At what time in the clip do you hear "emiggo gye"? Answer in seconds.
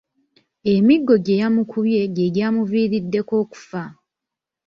0.73-1.35